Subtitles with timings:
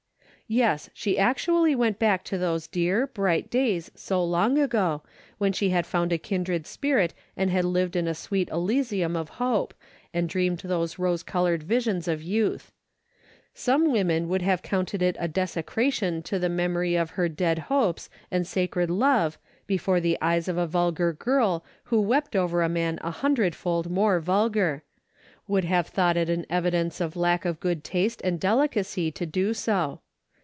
[0.47, 5.01] Yes, she actually went back to those dear, bright days so long ago,
[5.37, 9.29] when she had found a kindred spirit and had lived in a sweet elysium of
[9.29, 9.73] hope,
[10.13, 12.73] and dreamed those rose colored visions of youth.
[13.53, 18.09] Some women would have counted it a desecration to the memory of her dead hopes
[18.29, 19.37] and sacred love
[19.67, 23.89] before the eyes of a vul gar girl who wept over a man a hundredfold
[23.89, 24.83] more vulgar;
[25.47, 29.25] would have thought it an evi dence of lack of good taste and delicacy to
[29.25, 30.01] do so.